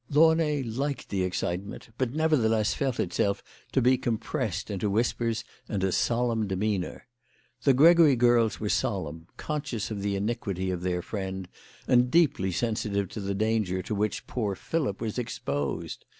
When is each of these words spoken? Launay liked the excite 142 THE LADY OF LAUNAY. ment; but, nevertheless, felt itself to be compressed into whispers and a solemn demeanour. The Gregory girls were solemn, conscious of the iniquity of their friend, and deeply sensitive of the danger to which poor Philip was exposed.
Launay 0.09 0.63
liked 0.63 1.09
the 1.09 1.21
excite 1.21 1.59
142 1.59 1.93
THE 1.95 2.05
LADY 2.05 2.09
OF 2.09 2.09
LAUNAY. 2.15 2.23
ment; 2.23 2.31
but, 2.39 2.47
nevertheless, 2.49 2.73
felt 2.73 2.99
itself 2.99 3.43
to 3.71 3.81
be 3.83 3.97
compressed 3.99 4.71
into 4.71 4.89
whispers 4.89 5.43
and 5.69 5.83
a 5.83 5.91
solemn 5.91 6.47
demeanour. 6.47 7.05
The 7.65 7.75
Gregory 7.75 8.15
girls 8.15 8.59
were 8.59 8.69
solemn, 8.69 9.27
conscious 9.37 9.91
of 9.91 10.01
the 10.01 10.15
iniquity 10.15 10.71
of 10.71 10.81
their 10.81 11.03
friend, 11.03 11.47
and 11.87 12.09
deeply 12.09 12.51
sensitive 12.51 13.15
of 13.15 13.23
the 13.25 13.35
danger 13.35 13.83
to 13.83 13.93
which 13.93 14.25
poor 14.25 14.55
Philip 14.55 15.01
was 15.01 15.19
exposed. 15.19 16.03